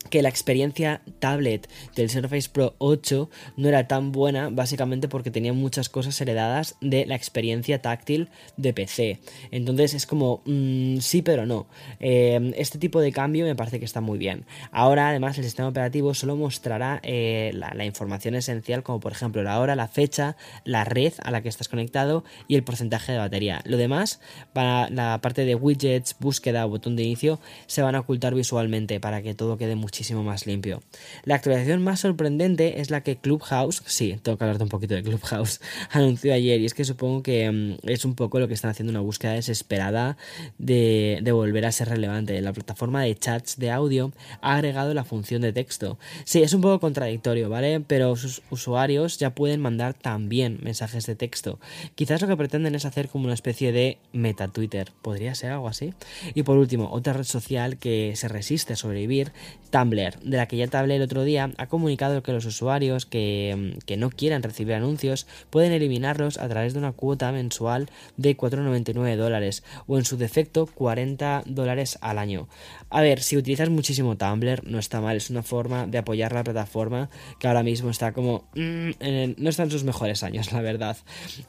que 0.10 0.22
la 0.22 0.30
experiencia 0.30 1.02
tablet 1.20 1.70
del 1.96 2.10
Surface 2.10 2.50
Pro 2.50 2.76
8 2.80 3.30
no 3.58 3.68
era 3.68 3.88
tan 3.88 4.12
buena 4.12 4.50
básicamente 4.50 5.08
porque 5.08 5.32
tenía 5.32 5.54
muchas 5.54 5.90
cosas 5.90 6.20
heredadas 6.22 6.76
de 6.82 7.06
la 7.06 7.16
experiencia 7.16 7.82
táctil 7.82 8.30
de 8.58 8.74
PC. 8.74 9.20
Entonces 9.52 9.94
es 9.94 10.06
como, 10.06 10.42
mm, 10.46 10.98
sí 10.98 11.22
pero 11.22 11.46
no. 11.46 11.68
Eh, 12.00 12.54
este 12.58 12.80
tipo 12.80 13.02
de 13.02 13.12
cambio 13.12 13.46
me 13.46 13.56
parece 13.56 13.80
que 13.80 13.86
está 13.86 14.02
muy 14.02 14.18
bien. 14.18 14.46
Ahora 14.72 15.10
además 15.10 15.38
el 15.38 15.44
sistema 15.44 15.70
operativo 15.70 16.14
solo 16.14 16.36
mostrará 16.36 17.00
eh, 17.04 17.52
la, 17.54 17.86
información 17.86 18.36
esencial 18.36 18.84
como 18.84 19.00
por 19.00 19.12
ejemplo 19.12 19.44
la 19.44 19.60
hora, 19.60 19.76
la 19.76 19.88
fecha, 19.88 20.36
la 20.66 20.84
red 20.84 21.14
a 21.24 21.32
la 21.32 21.42
que 21.42 21.50
estás 21.50 21.68
conectado 21.68 22.24
y 22.48 22.56
el 22.56 22.64
porcentaje 22.64 23.12
de 23.12 23.18
batería. 23.18 23.62
Lo 23.66 23.78
demás, 23.78 24.20
para 24.54 24.90
la 24.90 25.20
parte 25.22 25.46
de 25.46 25.56
widgets, 25.56 26.16
búsqueda 26.20 26.66
botón 26.66 26.96
de 26.96 27.04
inicio, 27.04 27.40
se 27.68 27.82
van 27.82 27.96
a 27.96 28.02
ocultar 28.02 28.36
visualmente 28.36 29.00
para 29.00 29.22
que 29.22 29.34
todo 29.34 29.58
quede 29.58 29.76
muchísimo 29.92 30.24
más 30.24 30.48
limpio. 30.48 30.82
La 31.26 31.36
actualización 31.36 31.84
más 31.84 32.00
sorprendente 32.00 32.80
es 32.80 32.92
la 32.92 33.02
que 33.02 33.18
Clubhouse, 33.18 33.84
sí, 33.88 34.18
tengo 34.24 34.38
que 34.38 34.46
hablarte 34.46 34.64
un 34.64 34.70
poquito 34.70 34.96
de 34.96 35.04
Clubhouse, 35.04 35.60
anunció 35.92 36.34
ayer 36.34 36.62
y 36.62 36.66
es 36.66 36.74
que 36.74 36.86
supongo 36.86 37.22
que 37.22 37.52
mm, 37.52 37.90
es 37.90 38.06
un 38.06 38.16
poco 38.16 38.40
lo 38.40 38.48
que 38.48 38.54
están 38.54 38.72
haciendo 38.72 38.92
una 38.92 39.02
búsqueda 39.02 39.34
desesperada 39.34 40.16
de, 40.58 41.20
de 41.22 41.32
volver 41.34 41.66
a 41.66 41.74
ser 41.74 41.90
relevante. 41.90 42.40
La 42.40 42.54
plataforma 42.54 43.04
de 43.04 43.14
chats 43.16 43.58
de 43.60 43.70
audio 43.70 44.14
ha 44.40 44.56
agregado 44.56 44.94
la 44.94 45.04
función 45.04 45.42
de 45.42 45.52
texto. 45.52 46.00
Sí, 46.24 46.42
es 46.42 46.54
un 46.54 46.62
poco 46.62 46.80
contradictorio, 46.80 47.50
¿vale? 47.50 47.82
Pero 47.82 48.16
sus 48.16 48.44
usuarios 48.50 49.18
ya 49.18 49.36
pueden 49.36 49.60
mandar 49.60 49.94
también 49.94 50.58
mensajes 50.64 51.06
de 51.06 51.18
texto. 51.18 51.60
Quizás 51.96 52.22
lo 52.22 52.30
que 52.30 52.38
pretenden 52.38 52.76
es 52.76 52.86
hacer 52.86 53.10
como 53.10 53.26
una 53.26 53.34
especie 53.34 53.74
de 53.74 53.98
meta 54.14 54.48
Twitter. 54.48 54.94
¿Podría 55.02 55.36
ser 55.36 55.52
algo 55.52 55.68
así? 55.68 55.94
Y 56.34 56.44
por 56.44 56.58
último, 56.58 56.90
otra 56.94 57.12
red 57.12 57.26
social 57.26 57.76
que 57.76 58.14
se 58.16 58.30
resiste 58.30 58.72
a 58.72 58.78
sobrevivir, 58.78 59.34
Tumblr, 59.82 60.20
de 60.20 60.38
la 60.38 60.48
que 60.48 60.58
ya 60.58 60.68
te 60.68 60.78
hablé 60.78 60.98
el 60.98 61.02
otro 61.02 61.24
día, 61.24 61.52
ha 61.58 61.68
comunicado 61.68 62.22
que 62.24 62.32
los 62.32 62.46
usuarios 62.46 63.06
que, 63.06 63.76
no 63.98 64.10
quieran 64.10 64.44
recibir 64.44 64.74
anuncios 64.74 65.28
pueden 65.50 65.72
eliminarlos 65.72 66.38
a 66.38 66.48
través 66.48 66.74
de 66.74 66.80
una 66.80 66.92
cuota 66.92 67.32
mensual 67.32 67.90
de 68.18 68.38
4,99 68.38 69.16
dólares 69.16 69.64
o 69.88 69.98
en 69.98 70.06
su 70.06 70.18
defecto 70.18 70.66
40 70.66 71.44
dólares 71.46 71.98
al 72.02 72.18
año. 72.18 72.48
A 72.90 73.02
ver, 73.02 73.22
si 73.22 73.38
utilizas 73.38 73.70
muchísimo 73.70 74.18
Tumblr, 74.18 74.68
no 74.68 74.80
está 74.80 75.02
mal, 75.02 75.18
es 75.18 75.30
una 75.30 75.44
forma 75.44 75.88
de 75.88 75.98
apoyar 75.98 76.34
la 76.34 76.44
plataforma 76.44 77.10
que 77.40 77.48
ahora 77.48 77.64
mismo 77.64 77.90
está 77.90 78.14
como... 78.14 78.46
Mm, 78.56 78.92
no 79.38 79.50
está 79.50 79.64
en 79.64 79.72
sus 79.72 79.84
mejores 79.84 80.24
años, 80.24 80.52
la 80.52 80.62
verdad. 80.62 80.98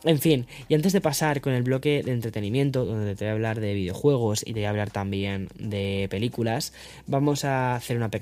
En 0.04 0.18
fin, 0.18 0.46
y 0.68 0.74
antes 0.74 0.92
de 0.92 1.00
pasar 1.00 1.40
con 1.40 1.52
el 1.52 1.62
bloque 1.62 2.02
de 2.02 2.12
entretenimiento, 2.12 2.84
donde 2.84 3.14
te 3.14 3.24
voy 3.24 3.30
a 3.30 3.32
hablar 3.32 3.60
de 3.60 3.74
videojuegos 3.74 4.42
y 4.42 4.52
te 4.52 4.60
voy 4.60 4.64
a 4.64 4.70
hablar 4.70 4.90
también 4.90 5.48
de 5.58 6.06
películas, 6.10 6.72
vamos 7.06 7.44
a 7.44 7.74
hacer 7.74 7.96
una 7.96 8.10
pequeña 8.10 8.21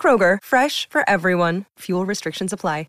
Kroger, 0.00 0.38
fresh 0.42 0.88
for 0.88 1.04
everyone. 1.06 1.66
Fuel 1.80 2.06
restrictions 2.06 2.54
apply. 2.54 2.86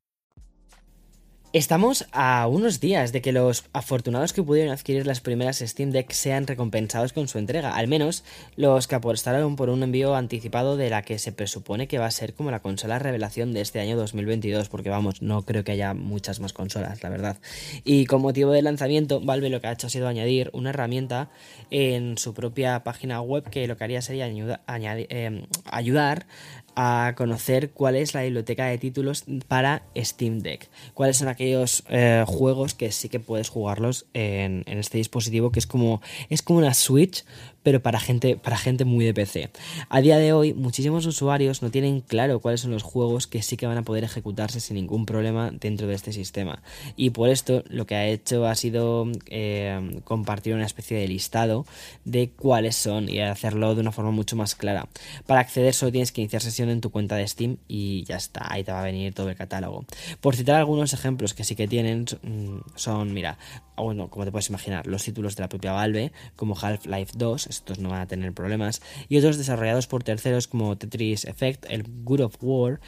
Estamos 1.54 2.08
a 2.14 2.48
unos 2.48 2.80
días 2.80 3.12
de 3.12 3.22
que 3.22 3.34
los 3.34 3.66
afortunados 3.74 4.32
que 4.32 4.42
pudieron 4.42 4.72
adquirir 4.72 5.06
las 5.06 5.20
primeras 5.20 5.60
Steam 5.60 5.92
Deck 5.92 6.14
sean 6.14 6.48
recompensados 6.48 7.12
con 7.12 7.28
su 7.28 7.40
entrega, 7.40 7.76
al 7.76 7.90
menos 7.90 8.24
los 8.56 8.88
que 8.88 8.96
apostaron 8.96 9.58
por 9.58 9.70
un 9.70 9.84
envío 9.84 10.16
anticipado 10.16 10.78
de 10.78 10.90
la 10.90 11.02
que 11.02 11.20
se 11.20 11.34
presupone 11.34 11.90
que 11.90 12.00
va 12.00 12.06
a 12.06 12.12
ser 12.12 12.36
como 12.36 12.52
la 12.52 12.62
consola 12.62 13.00
revelación 13.00 13.52
de 13.52 13.60
este 13.60 13.82
año 13.82 13.98
2022, 13.98 14.70
porque 14.70 14.90
vamos, 14.90 15.22
no 15.22 15.42
creo 15.42 15.66
que 15.66 15.74
haya 15.74 15.94
muchas 15.94 16.40
más 16.40 16.54
consolas, 16.54 17.04
la 17.04 17.10
verdad. 17.10 17.38
Y 17.84 18.06
con 18.06 18.22
motivo 18.22 18.52
del 18.52 18.64
lanzamiento, 18.64 19.20
Valve 19.20 19.50
lo 19.50 19.60
que 19.60 19.68
ha 19.68 19.74
hecho 19.74 19.88
ha 19.88 19.90
sido 19.90 20.08
añadir 20.08 20.52
una 20.54 20.70
herramienta 20.70 21.32
en 21.70 22.18
su 22.18 22.34
propia 22.34 22.86
página 22.86 23.20
web 23.20 23.50
que 23.50 23.68
lo 23.68 23.76
que 23.76 23.84
haría 23.84 24.02
sería 24.02 24.30
eh, 24.30 25.48
ayudar 25.66 26.28
a 26.76 27.14
conocer 27.16 27.72
cuál 27.72 27.96
es 27.96 28.14
la 28.14 28.24
biblioteca 28.24 28.66
de 28.66 28.78
títulos 28.78 29.26
para 29.48 29.84
Steam 29.96 30.40
Deck. 30.40 30.70
Cuáles 30.94 31.18
son 31.18 31.28
aquellos 31.28 31.84
eh, 31.90 32.24
juegos 32.28 32.74
que 32.74 32.92
sí 32.92 33.10
que 33.10 33.20
puedes 33.20 33.50
jugarlos 33.50 34.06
en, 34.14 34.64
este 34.66 34.98
dispositivo 34.98 35.52
que 35.52 35.60
es 35.60 35.68
como, 35.68 36.02
es 36.30 36.42
como 36.42 36.60
una 36.60 36.74
Switch, 36.74 37.24
pero 37.64 37.82
para 37.82 38.00
gente, 38.00 38.38
para 38.38 38.58
gente 38.58 38.86
muy 38.86 39.06
de 39.06 39.14
PC. 39.14 39.50
A 39.90 40.02
día 40.02 40.18
de 40.18 40.34
hoy, 40.34 40.54
muchísimos 40.54 41.06
usuarios 41.06 41.62
no 41.62 41.70
tienen 41.70 42.02
claro 42.02 42.40
cuáles 42.40 42.62
son 42.62 42.72
los 42.72 42.84
juegos 42.84 43.28
que 43.28 43.42
sí 43.42 43.58
que 43.58 43.68
van 43.68 43.78
a 43.78 43.84
poder 43.84 44.04
ejecutarse 44.04 44.60
sin 44.60 44.76
ningún 44.76 45.06
problema 45.06 45.52
dentro 45.52 45.88
de 45.88 45.94
este 45.94 46.12
sistema. 46.14 46.62
Y 46.96 47.12
por 47.12 47.30
esto 47.30 47.64
lo 47.68 47.86
que 47.86 47.96
ha 47.96 48.08
hecho 48.08 48.46
ha 48.46 48.56
sido 48.56 49.08
eh, 49.28 50.02
compartir 50.04 50.56
una 50.56 50.66
especie 50.66 50.98
de 50.98 51.08
listado 51.08 51.66
de 52.06 52.30
cuáles 52.30 52.76
son 52.76 53.10
y 53.10 53.20
hacerlo 53.20 53.76
de 53.76 53.82
una 53.82 53.92
forma 53.92 54.12
mucho 54.12 54.36
más 54.36 54.56
clara. 54.56 54.88
Para 55.28 55.42
acceder 55.42 55.74
solo 55.74 55.92
tienes 55.92 56.12
que 56.12 56.22
iniciar 56.22 56.42
sesión 56.42 56.61
en 56.70 56.82
tu 56.82 56.92
cuenta 56.92 57.16
de 57.16 57.28
Steam 57.28 57.58
y 57.68 58.04
ya 58.04 58.18
está, 58.18 58.52
ahí 58.52 58.64
te 58.64 58.72
va 58.72 58.82
a 58.82 58.84
venir 58.84 59.14
todo 59.14 59.30
el 59.30 59.36
catálogo. 59.36 59.86
Por 60.20 60.36
citar 60.36 60.56
algunos 60.56 60.94
ejemplos 60.94 61.34
que 61.34 61.44
sí 61.44 61.56
que 61.56 61.68
tienen, 61.68 62.06
mm, 62.22 62.58
son, 62.76 63.14
mira, 63.14 63.38
bueno, 63.78 64.10
como 64.10 64.26
te 64.26 64.32
puedes 64.32 64.50
imaginar, 64.50 64.88
los 64.88 65.04
títulos 65.04 65.36
de 65.36 65.42
la 65.42 65.50
propia 65.50 65.72
Valve, 65.72 66.12
como 66.36 66.56
Half-Life 66.60 67.14
2, 67.18 67.48
estos 67.48 67.80
no 67.80 67.90
van 67.90 68.02
a 68.02 68.08
tener 68.08 68.34
problemas, 68.34 68.82
y 69.10 69.18
otros 69.18 69.38
desarrollados 69.38 69.88
por 69.88 70.04
terceros 70.04 70.48
como 70.48 70.78
Tetris 70.78 71.26
Effect, 71.26 71.66
el 71.70 71.84
Good 72.04 72.22
of 72.22 72.36
War, 72.42 72.80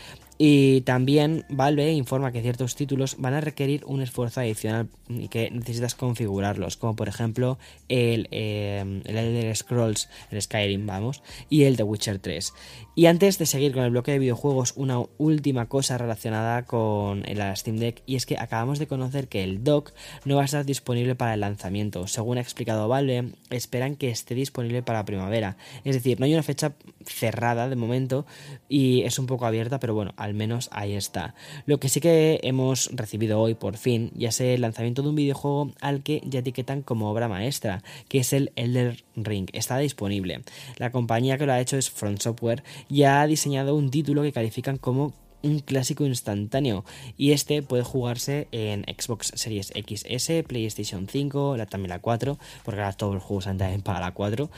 y 0.46 0.82
también 0.82 1.46
Valve 1.48 1.94
informa 1.94 2.34
que 2.34 2.42
ciertos 2.42 2.76
títulos 2.76 3.16
van 3.18 3.34
a 3.34 3.40
requerir 3.40 3.86
un 3.86 4.02
esfuerzo 4.02 4.42
adicional 4.42 4.90
y 5.08 5.30
que 5.30 5.50
necesitas 5.50 5.96
configurarlos, 5.96 6.76
como 6.76 6.98
por 6.98 7.08
ejemplo 7.08 7.58
el, 7.88 8.28
eh, 8.32 9.02
el 9.06 9.18
Elder 9.18 9.56
Scrolls, 9.56 10.10
el 10.32 10.42
Skyrim, 10.42 10.86
vamos, 10.86 11.24
y 11.50 11.64
el 11.64 11.78
The 11.78 11.84
Witcher 11.84 12.20
3. 12.20 12.54
Y 12.94 13.06
antes 13.06 13.38
de 13.38 13.46
seguir 13.46 13.74
con 13.74 13.84
el 13.84 13.92
bloque 13.92 14.12
de 14.12 14.20
videojuegos, 14.20 14.74
una 14.76 15.02
última 15.18 15.70
cosa 15.70 15.98
relacionada 15.98 16.64
con 16.64 17.24
el 17.26 17.40
Steam 17.56 17.78
Deck, 17.78 18.04
y 18.06 18.18
es 18.18 18.26
que 18.26 18.38
acabamos 18.38 18.80
de 18.80 18.88
conocer 18.88 19.30
que 19.30 19.46
el 19.46 19.64
dock 19.64 19.94
no 20.26 20.36
va 20.36 20.42
a 20.42 20.46
estar 20.46 20.66
disponible 20.66 21.16
para 21.16 21.36
el 21.36 21.40
lanzamiento. 21.40 22.06
Según 22.08 22.38
ha 22.38 22.42
explicado 22.42 22.90
Valve, 22.90 23.30
esperan 23.50 23.96
que 23.96 24.10
esté 24.10 24.36
disponible 24.36 24.84
para 24.84 25.06
primavera. 25.06 25.56
Es 25.86 25.96
decir, 25.96 26.20
no 26.20 26.26
hay 26.26 26.34
una 26.34 26.44
fecha 26.44 26.74
cerrada 27.06 27.70
de 27.70 27.76
momento 27.76 28.26
y 28.70 29.02
es 29.02 29.20
un 29.20 29.28
poco 29.28 29.46
abierta, 29.46 29.80
pero 29.80 29.94
bueno, 29.94 30.14
al 30.18 30.34
menos 30.34 30.70
ahí 30.72 30.94
está. 30.94 31.36
Lo 31.66 31.80
que 31.80 31.90
sí 31.90 32.00
que 32.00 32.40
hemos 32.44 32.90
recibido 32.94 33.40
hoy 33.40 33.54
por 33.54 33.78
fin 33.78 34.12
ya 34.16 34.30
es 34.30 34.42
el 34.42 34.62
lanzamiento 34.62 35.02
de 35.02 35.10
un 35.10 35.16
videojuego 35.16 35.72
al 35.82 36.04
que 36.04 36.22
ya 36.26 36.40
etiquetan 36.40 36.82
como 36.82 37.10
obra 37.10 37.28
maestra, 37.28 37.84
que 38.08 38.20
es 38.20 38.34
el 38.34 38.52
Elder 38.56 39.04
Ring. 39.16 39.50
Está 39.54 39.78
disponible. 39.78 40.42
La 40.78 40.92
compañía 40.92 41.38
que 41.38 41.46
lo 41.46 41.54
ha 41.54 41.60
hecho 41.60 41.78
es 41.78 41.90
Front 41.90 42.22
Software 42.22 42.64
y 42.90 43.04
ha 43.04 43.26
diseñado 43.26 43.76
un 43.76 43.92
título 43.92 44.22
que 44.24 44.32
califican 44.32 44.78
como 44.78 45.14
un 45.44 45.60
clásico 45.60 46.06
instantáneo 46.06 46.84
y 47.18 47.32
este 47.34 47.62
puede 47.62 47.84
jugarse 47.84 48.48
en 48.52 48.84
Xbox 48.84 49.34
Series 49.36 49.68
XS, 49.68 50.44
PlayStation 50.48 51.08
5, 51.08 51.58
la, 51.58 51.66
también 51.66 51.90
la 51.90 52.00
4, 52.00 52.40
porque 52.64 52.82
ahora 52.82 52.94
todos 52.94 53.16
los 53.16 53.24
juegos 53.24 53.48
andan 53.48 53.82
para 53.82 54.00
la 54.00 54.12
4, 54.12 54.50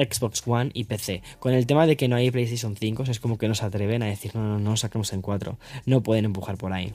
Xbox 0.00 0.42
One 0.46 0.70
y 0.74 0.84
PC. 0.84 1.22
Con 1.38 1.52
el 1.52 1.66
tema 1.66 1.86
de 1.86 1.96
que 1.96 2.08
no 2.08 2.16
hay 2.16 2.30
PlayStation 2.30 2.76
5, 2.76 3.04
es 3.04 3.20
como 3.20 3.38
que 3.38 3.48
no 3.48 3.54
se 3.54 3.64
atreven 3.64 4.02
a 4.02 4.06
decir 4.06 4.34
no, 4.34 4.42
no, 4.42 4.58
no, 4.58 4.76
sacamos 4.76 5.12
en 5.12 5.22
4. 5.22 5.58
No 5.86 6.02
pueden 6.02 6.24
empujar 6.24 6.56
por 6.56 6.72
ahí. 6.72 6.94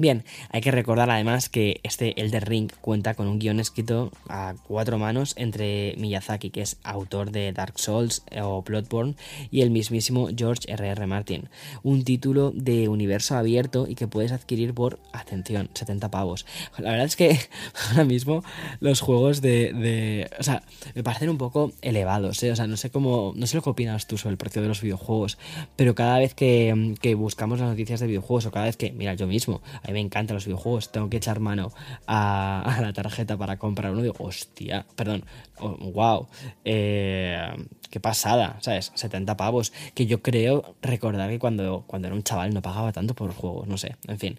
Bien, 0.00 0.24
hay 0.50 0.62
que 0.62 0.70
recordar 0.70 1.10
además 1.10 1.50
que 1.50 1.78
este 1.82 2.18
Elder 2.18 2.48
Ring 2.48 2.72
cuenta 2.80 3.12
con 3.12 3.28
un 3.28 3.38
guion 3.38 3.60
escrito 3.60 4.10
a 4.30 4.54
cuatro 4.66 4.96
manos 4.96 5.34
entre 5.36 5.94
Miyazaki, 5.98 6.48
que 6.48 6.62
es 6.62 6.78
autor 6.84 7.32
de 7.32 7.52
Dark 7.52 7.78
Souls 7.78 8.22
o 8.40 8.62
Bloodborne, 8.62 9.14
y 9.50 9.60
el 9.60 9.68
mismísimo 9.68 10.30
George 10.34 10.72
R.R. 10.72 11.06
Martin. 11.06 11.50
Un 11.82 12.02
título 12.02 12.50
de 12.54 12.88
universo 12.88 13.36
abierto 13.36 13.86
y 13.86 13.94
que 13.94 14.08
puedes 14.08 14.32
adquirir 14.32 14.72
por, 14.72 15.00
atención, 15.12 15.68
70 15.74 16.10
pavos. 16.10 16.46
La 16.78 16.92
verdad 16.92 17.04
es 17.04 17.16
que 17.16 17.38
ahora 17.90 18.04
mismo 18.04 18.42
los 18.80 19.02
juegos 19.02 19.42
de, 19.42 20.30
o 20.38 20.42
sea, 20.42 20.62
me 20.94 21.02
parecen 21.02 21.28
un 21.28 21.36
poco 21.36 21.72
elevados, 21.82 22.42
¿eh? 22.42 22.52
O 22.52 22.56
sea, 22.56 22.66
no 22.66 22.78
sé 22.78 22.88
cómo, 22.88 23.34
no 23.36 23.46
sé 23.46 23.56
lo 23.56 23.62
que 23.62 23.68
opinas 23.68 24.06
tú 24.06 24.16
sobre 24.16 24.32
el 24.32 24.38
precio 24.38 24.62
de 24.62 24.68
los 24.68 24.80
videojuegos, 24.80 25.36
pero 25.76 25.94
cada 25.94 26.18
vez 26.18 26.32
que, 26.32 26.94
que 27.02 27.14
buscamos 27.14 27.60
las 27.60 27.68
noticias 27.68 28.00
de 28.00 28.06
videojuegos 28.06 28.46
o 28.46 28.50
cada 28.50 28.64
vez 28.64 28.78
que, 28.78 28.92
mira, 28.92 29.12
yo 29.12 29.26
mismo, 29.26 29.60
me 29.92 30.00
encantan 30.00 30.34
los 30.34 30.46
videojuegos, 30.46 30.92
tengo 30.92 31.08
que 31.08 31.18
echar 31.18 31.40
mano 31.40 31.72
a, 32.06 32.78
la 32.80 32.92
tarjeta 32.92 33.36
para 33.36 33.58
comprar 33.58 33.92
uno, 33.92 34.02
digo, 34.02 34.16
hostia, 34.18 34.86
perdón, 34.96 35.24
wow, 35.58 36.28
eh, 36.64 37.50
qué 37.90 38.00
pasada, 38.00 38.56
¿sabes? 38.60 38.92
70 38.94 39.36
pavos, 39.36 39.72
que 39.94 40.06
yo 40.06 40.22
creo 40.22 40.74
recordar 40.82 41.30
que 41.30 41.38
cuando, 41.38 41.84
cuando 41.86 42.08
era 42.08 42.14
un 42.14 42.22
chaval 42.22 42.54
no 42.54 42.62
pagaba 42.62 42.92
tanto 42.92 43.14
por 43.14 43.32
juegos, 43.34 43.66
no 43.66 43.76
sé, 43.76 43.96
en 44.06 44.18
fin, 44.18 44.38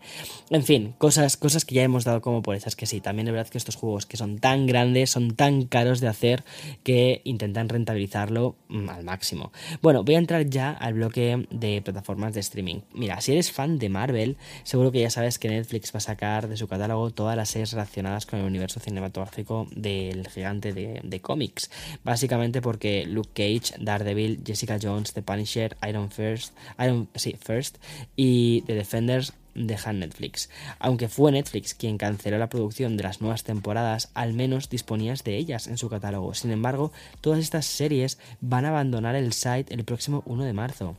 en 0.49 0.63
fin, 0.63 0.93
cosas, 0.97 1.37
cosas 1.37 1.65
que 1.65 1.75
ya 1.75 1.83
hemos 1.83 2.03
dado 2.03 2.21
como 2.21 2.41
por 2.41 2.55
esas 2.55 2.75
que 2.75 2.85
sí, 2.85 3.01
también 3.01 3.27
es 3.27 3.33
verdad 3.33 3.51
que 3.51 3.57
estos 3.57 3.75
juegos 3.75 4.05
que 4.05 4.17
son 4.17 4.39
tan 4.39 4.65
grandes, 4.65 5.09
son 5.09 5.35
tan 5.35 5.65
caros 5.65 5.99
de 5.99 6.07
hacer, 6.07 6.43
que 6.83 7.21
intentan 7.23 7.69
rentabilizarlo 7.69 8.55
mm, 8.69 8.89
al 8.89 9.03
máximo. 9.03 9.51
Bueno, 9.81 10.03
voy 10.03 10.15
a 10.15 10.19
entrar 10.19 10.49
ya 10.49 10.71
al 10.71 10.93
bloque 10.93 11.47
de 11.49 11.81
plataformas 11.81 12.33
de 12.33 12.39
streaming. 12.39 12.81
Mira, 12.93 13.19
si 13.21 13.31
eres 13.31 13.51
fan 13.51 13.79
de 13.79 13.89
Marvel, 13.89 14.37
seguro 14.63 14.91
que 14.91 15.01
ya 15.01 15.09
sabes 15.09 15.39
que 15.39 15.49
Netflix 15.49 15.93
va 15.93 15.97
a 15.97 16.01
sacar 16.01 16.47
de 16.47 16.57
su 16.57 16.67
catálogo 16.67 17.11
todas 17.11 17.35
las 17.35 17.49
series 17.49 17.73
relacionadas 17.73 18.25
con 18.25 18.39
el 18.39 18.45
universo 18.45 18.79
cinematográfico 18.79 19.67
del 19.75 20.27
gigante 20.29 20.73
de, 20.73 21.21
cómics. 21.21 21.69
Básicamente 22.03 22.61
porque 22.61 23.05
Luke 23.05 23.29
Cage, 23.41 23.73
Daredevil, 23.79 24.43
Jessica 24.45 24.77
Jones, 24.79 25.13
The 25.13 25.23
Punisher, 25.23 25.75
Iron 25.87 26.11
First, 26.11 26.53
Iron, 26.77 27.09
sí, 27.15 27.35
First 27.39 27.77
y 28.15 28.61
The 28.67 28.75
Defenders 28.75 29.33
dejan 29.55 29.99
Netflix. 29.99 30.49
Aunque 30.79 31.09
fue 31.09 31.31
Netflix 31.31 31.73
quien 31.73 31.97
canceló 31.97 32.37
la 32.37 32.49
producción 32.49 32.97
de 32.97 33.03
las 33.03 33.19
nuevas 33.19 33.43
temporadas, 33.43 34.09
al 34.13 34.33
menos 34.33 34.69
disponías 34.69 35.23
de 35.23 35.37
ellas 35.37 35.67
en 35.67 35.77
su 35.77 35.89
catálogo. 35.89 36.35
Sin 36.35 36.51
embargo, 36.51 36.91
todas 37.19 37.39
estas 37.39 37.65
series 37.65 38.19
van 38.41 38.65
a 38.65 38.69
abandonar 38.69 39.15
el 39.15 39.33
site 39.33 39.73
el 39.73 39.83
próximo 39.83 40.21
1 40.25 40.43
de 40.43 40.53
marzo. 40.53 40.95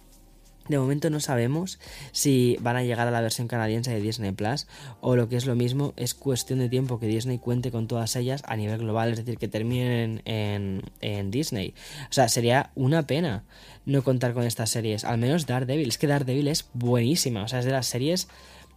De 0.68 0.78
momento 0.78 1.10
no 1.10 1.20
sabemos 1.20 1.78
si 2.12 2.56
van 2.60 2.76
a 2.76 2.82
llegar 2.82 3.08
a 3.08 3.10
la 3.10 3.20
versión 3.20 3.48
canadiense 3.48 3.92
de 3.92 4.00
Disney 4.00 4.32
Plus 4.32 4.66
o 5.00 5.16
lo 5.16 5.28
que 5.28 5.36
es 5.36 5.46
lo 5.46 5.54
mismo, 5.54 5.92
es 5.96 6.14
cuestión 6.14 6.60
de 6.60 6.68
tiempo 6.68 7.00
que 7.00 7.06
Disney 7.06 7.38
cuente 7.38 7.70
con 7.70 7.88
todas 7.88 8.14
ellas 8.16 8.42
a 8.46 8.56
nivel 8.56 8.78
global, 8.78 9.10
es 9.10 9.18
decir, 9.18 9.38
que 9.38 9.48
terminen 9.48 10.22
en, 10.24 11.30
Disney. 11.30 11.74
O 12.10 12.12
sea, 12.12 12.28
sería 12.28 12.70
una 12.74 13.06
pena 13.06 13.44
no 13.86 14.02
contar 14.02 14.34
con 14.34 14.44
estas 14.44 14.70
series, 14.70 15.04
al 15.04 15.18
menos 15.18 15.46
Daredevil. 15.46 15.88
Es 15.88 15.98
que 15.98 16.06
Daredevil 16.06 16.48
es 16.48 16.66
buenísima, 16.74 17.42
o 17.42 17.48
sea, 17.48 17.60
es 17.60 17.64
de 17.64 17.72
las 17.72 17.86
series 17.86 18.28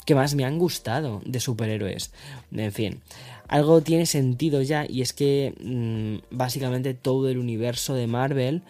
que 0.06 0.15
más 0.15 0.36
me 0.36 0.46
han 0.46 0.60
gustado 0.60 1.22
de 1.25 1.39
superhéroes. 1.39 2.12
En 2.51 2.72
fin, 2.72 3.01
algo 3.47 3.81
tiene 3.81 4.05
sentido 4.05 4.61
ya 4.61 4.85
y 4.87 5.01
es 5.01 5.13
que 5.13 5.53
mm, 5.61 6.35
básicamente 6.35 6.93
todo 6.93 7.29
el 7.29 7.37
universo 7.37 7.93
de 7.93 8.07
Marvel 8.07 8.61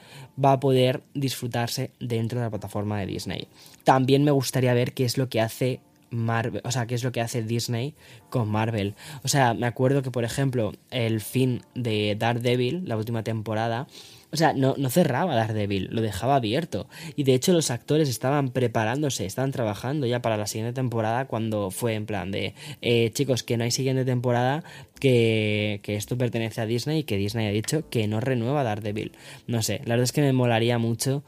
va 0.43 0.53
a 0.53 0.59
poder 0.59 1.01
disfrutarse 1.13 1.91
dentro 1.99 2.39
de 2.39 2.45
la 2.45 2.49
plataforma 2.49 2.99
de 2.99 3.05
Disney. 3.05 3.47
También 3.83 4.23
me 4.23 4.31
gustaría 4.31 4.73
ver 4.73 4.93
qué 4.93 5.05
es 5.05 5.17
lo 5.17 5.29
que 5.29 5.41
hace 5.41 5.79
Marvel, 6.09 6.61
o 6.63 6.71
sea, 6.71 6.87
qué 6.87 6.95
es 6.95 7.03
lo 7.03 7.11
que 7.11 7.21
hace 7.21 7.43
Disney 7.43 7.93
con 8.29 8.49
Marvel. 8.49 8.95
O 9.23 9.27
sea, 9.27 9.53
me 9.53 9.67
acuerdo 9.67 10.01
que 10.01 10.11
por 10.11 10.23
ejemplo, 10.23 10.73
el 10.91 11.21
fin 11.21 11.61
de 11.73 12.15
Daredevil, 12.17 12.87
la 12.87 12.97
última 12.97 13.23
temporada, 13.23 13.87
O 14.35 14.37
sea, 14.37 14.51
no, 14.51 14.75
no 14.77 14.89
cerraba 14.89 15.33
Daredevil, 15.33 15.87
lo 15.91 16.01
dejaba 16.01 16.35
abierto. 16.35 16.89
Y 17.15 17.23
de 17.23 17.35
hecho 17.35 17.53
los 17.53 17.71
actores 17.71 18.09
estaban 18.09 18.49
preparándose, 18.49 19.25
estaban 19.25 19.51
trabajando 19.51 20.07
ya 20.07 20.21
para 20.21 20.35
la 20.35 20.45
siguiente 20.45 20.73
temporada 20.73 21.23
cuando 21.23 21.71
fue 21.71 21.93
en 21.93 22.05
plan 22.05 22.31
de, 22.31 22.53
eh, 22.81 23.11
chicos, 23.13 23.43
que 23.43 23.55
no 23.55 23.63
hay 23.63 23.71
siguiente 23.71 24.03
temporada, 24.03 24.65
que, 24.99 25.79
que, 25.83 25.95
esto 25.95 26.17
pertenece 26.17 26.59
a 26.59 26.65
Disney 26.65 26.99
y 26.99 27.03
que 27.03 27.15
Disney 27.15 27.47
ha 27.47 27.51
dicho 27.51 27.89
que 27.89 28.09
no 28.09 28.19
renueva 28.19 28.65
Daredevil. 28.65 29.13
No 29.47 29.61
sé, 29.61 29.79
la 29.85 29.95
verdad 29.95 30.03
es 30.03 30.11
que 30.11 30.19
me 30.19 30.33
molaría 30.33 30.77
mucho. 30.79 31.23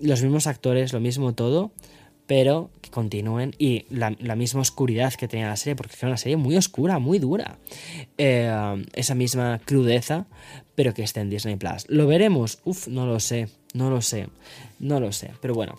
Los 0.00 0.20
mismos 0.20 0.48
actores, 0.48 0.92
lo 0.92 0.98
mismo 0.98 1.32
todo, 1.36 1.70
pero 2.26 2.70
que 2.82 2.90
continúen 2.90 3.54
y 3.56 3.86
la, 3.88 4.10
misma 4.34 4.62
oscuridad 4.62 5.14
que 5.14 5.28
tenía 5.28 5.46
la 5.46 5.56
serie, 5.56 5.76
porque 5.76 5.94
era 5.96 6.08
una 6.08 6.16
serie 6.16 6.36
muy 6.36 6.56
oscura, 6.56 6.98
muy 6.98 7.20
dura. 7.20 7.58
Eh, 8.18 8.84
esa 8.94 9.14
misma 9.14 9.60
crudeza, 9.64 10.26
pero 10.78 10.94
que 10.94 11.02
esté 11.02 11.18
en 11.18 11.28
Disney 11.28 11.56
Plus. 11.56 11.86
¿Lo 11.88 12.06
veremos? 12.06 12.60
Uf, 12.62 12.86
no 12.86 13.04
lo 13.04 13.18
sé, 13.18 13.48
no 13.74 13.90
lo 13.90 14.00
sé, 14.00 14.28
no 14.78 15.00
lo 15.00 15.10
sé, 15.10 15.32
pero 15.40 15.52
bueno. 15.52 15.74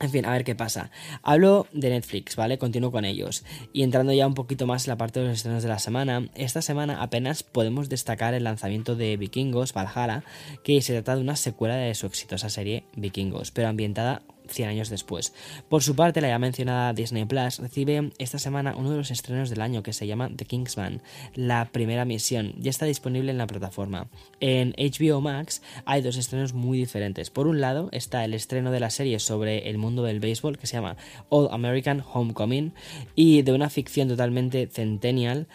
En 0.00 0.08
fin, 0.08 0.24
a 0.24 0.32
ver 0.32 0.44
qué 0.44 0.54
pasa. 0.54 0.90
Hablo 1.22 1.66
de 1.74 1.90
Netflix, 1.90 2.34
¿vale? 2.34 2.56
Continúo 2.56 2.90
con 2.90 3.04
ellos. 3.04 3.44
Y 3.74 3.82
entrando 3.82 4.14
ya 4.14 4.26
un 4.26 4.32
poquito 4.32 4.66
más 4.66 4.86
en 4.86 4.92
la 4.92 4.96
parte 4.96 5.20
de 5.20 5.26
los 5.26 5.36
estrenos 5.36 5.62
de 5.62 5.68
la 5.68 5.78
semana, 5.78 6.30
esta 6.36 6.62
semana 6.62 7.02
apenas 7.02 7.42
podemos 7.42 7.90
destacar 7.90 8.32
el 8.32 8.44
lanzamiento 8.44 8.96
de 8.96 9.18
Vikingos, 9.18 9.74
Valhalla, 9.74 10.24
que 10.62 10.80
se 10.80 10.94
trata 10.94 11.16
de 11.16 11.20
una 11.20 11.36
secuela 11.36 11.76
de 11.76 11.94
su 11.94 12.06
exitosa 12.06 12.48
serie 12.48 12.84
Vikingos, 12.96 13.50
pero 13.50 13.68
ambientada 13.68 14.22
100 14.48 14.68
años 14.68 14.90
después. 14.90 15.32
Por 15.68 15.82
su 15.82 15.96
parte, 15.96 16.20
la 16.20 16.28
ya 16.28 16.38
mencionada 16.38 16.92
Disney 16.92 17.24
Plus 17.24 17.58
recibe 17.58 18.10
esta 18.18 18.38
semana 18.38 18.74
uno 18.76 18.90
de 18.90 18.96
los 18.96 19.10
estrenos 19.10 19.50
del 19.50 19.60
año 19.60 19.82
que 19.82 19.92
se 19.92 20.06
llama 20.06 20.30
The 20.34 20.44
Kingsman, 20.44 21.02
la 21.34 21.70
primera 21.72 22.04
misión. 22.04 22.54
Ya 22.58 22.70
está 22.70 22.86
disponible 22.86 23.30
en 23.30 23.38
la 23.38 23.46
plataforma. 23.46 24.08
En 24.40 24.74
HBO 24.76 25.20
Max 25.20 25.62
hay 25.84 26.02
dos 26.02 26.16
estrenos 26.16 26.52
muy 26.52 26.78
diferentes. 26.78 27.30
Por 27.30 27.46
un 27.46 27.60
lado 27.60 27.88
está 27.92 28.24
el 28.24 28.34
estreno 28.34 28.70
de 28.70 28.80
la 28.80 28.90
serie 28.90 29.18
sobre 29.18 29.70
el 29.70 29.78
mundo 29.78 30.02
del 30.02 30.20
béisbol 30.20 30.58
que 30.58 30.66
se 30.66 30.76
llama 30.76 30.96
All 31.28 31.48
American 31.50 32.02
Homecoming 32.12 32.72
y 33.14 33.42
de 33.42 33.52
una 33.52 33.70
ficción 33.70 34.08
totalmente 34.08 34.66
centennial 34.66 35.46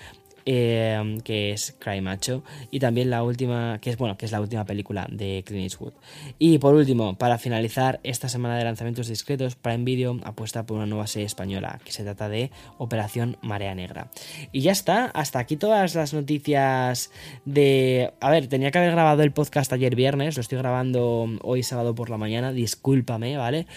Em, 0.46 1.19
que 1.22 1.51
es 1.51 1.75
Cry 1.79 2.01
Macho, 2.01 2.43
y 2.72 2.79
también 2.79 3.10
la 3.10 3.24
última, 3.24 3.79
que 3.81 3.89
es 3.89 3.98
bueno, 3.98 4.17
que 4.17 4.25
es 4.25 4.31
la 4.31 4.41
última 4.41 4.65
película 4.65 5.08
de 5.12 5.43
Clint 5.46 5.63
Eastwood. 5.63 5.93
Y 6.38 6.58
por 6.58 6.75
último, 6.75 7.17
para 7.17 7.38
finalizar 7.38 8.00
esta 8.03 8.29
semana 8.29 8.58
de 8.58 8.63
lanzamientos 8.63 9.08
discretos, 9.08 9.55
Prime 9.55 9.84
Video 9.84 10.19
apuesta 10.24 10.65
por 10.65 10.77
una 10.77 10.86
nueva 10.86 11.08
serie 11.08 11.25
española, 11.25 11.79
que 11.84 11.91
se 11.91 12.03
trata 12.03 12.29
de 12.29 12.51
Operación 12.77 13.38
Marea 13.41 13.75
Negra. 13.75 14.10
Y 14.51 14.62
ya 14.62 14.72
está, 14.72 15.05
hasta 15.05 15.39
aquí 15.39 15.58
todas 15.58 15.96
las 15.96 16.13
noticias 16.13 17.12
de... 17.46 18.13
A 18.19 18.29
ver, 18.29 18.48
tenía 18.48 18.72
que 18.72 18.77
haber 18.77 18.91
grabado 18.91 19.24
el 19.24 19.31
podcast 19.31 19.72
ayer 19.74 19.96
viernes, 19.96 20.36
lo 20.38 20.41
estoy 20.41 20.58
grabando 20.58 21.27
hoy 21.41 21.63
sábado 21.63 21.96
por 21.96 22.10
la 22.10 22.17
mañana, 22.17 22.51
discúlpame, 22.51 23.38
¿vale? 23.38 23.67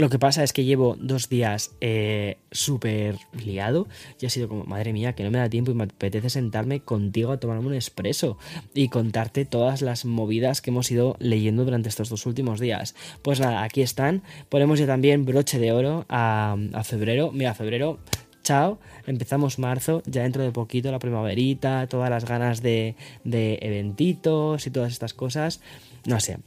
Lo 0.00 0.08
que 0.08 0.18
pasa 0.18 0.42
es 0.42 0.54
que 0.54 0.64
llevo 0.64 0.96
dos 0.98 1.28
días 1.28 1.72
eh, 1.82 2.38
súper 2.50 3.18
liado 3.44 3.86
y 4.18 4.24
ha 4.24 4.30
sido 4.30 4.48
como, 4.48 4.64
madre 4.64 4.94
mía, 4.94 5.12
que 5.12 5.24
no 5.24 5.30
me 5.30 5.36
da 5.36 5.50
tiempo 5.50 5.72
y 5.72 5.74
me 5.74 5.84
apetece 5.84 6.30
sentarme 6.30 6.80
contigo 6.80 7.32
a 7.32 7.36
tomarme 7.36 7.66
un 7.66 7.74
expreso 7.74 8.38
y 8.72 8.88
contarte 8.88 9.44
todas 9.44 9.82
las 9.82 10.06
movidas 10.06 10.62
que 10.62 10.70
hemos 10.70 10.90
ido 10.90 11.16
leyendo 11.18 11.66
durante 11.66 11.90
estos 11.90 12.08
dos 12.08 12.24
últimos 12.24 12.60
días. 12.60 12.94
Pues 13.20 13.40
nada, 13.40 13.62
aquí 13.62 13.82
están. 13.82 14.22
Ponemos 14.48 14.78
ya 14.78 14.86
también 14.86 15.26
broche 15.26 15.58
de 15.58 15.70
oro 15.70 16.06
a, 16.08 16.56
febrero. 16.82 17.30
Mira, 17.30 17.52
febrero 17.52 17.98
chao, 18.42 18.78
empezamos 19.06 19.58
marzo, 19.58 20.02
ya 20.06 20.22
dentro 20.22 20.42
de 20.42 20.50
poquito 20.50 20.90
la 20.90 20.98
primaverita, 20.98 21.86
todas 21.88 22.08
las 22.08 22.24
ganas 22.24 22.62
de, 22.62 22.96
de 23.24 23.58
eventitos 23.60 24.66
y 24.66 24.70
todas 24.70 24.92
estas 24.92 25.12
cosas. 25.12 25.60
No 26.06 26.20
sé, 26.20 26.38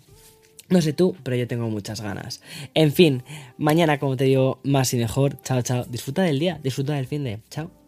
no 0.73 0.81
sé 0.81 0.93
tú, 0.93 1.15
pero 1.23 1.37
yo 1.37 1.47
tengo 1.47 1.69
muchas 1.69 2.01
ganas. 2.01 2.41
En 2.73 2.91
fin, 2.91 3.23
mañana, 3.57 3.99
como 3.99 4.17
te 4.17 4.25
digo, 4.25 4.59
más 4.63 4.93
y 4.93 4.97
mejor. 4.97 5.41
Chao, 5.43 5.61
chao. 5.61 5.85
Disfruta 5.85 6.23
del 6.23 6.39
día, 6.39 6.59
disfruta 6.61 6.93
del 6.93 7.07
fin 7.07 7.23
de. 7.23 7.39
Chao. 7.49 7.82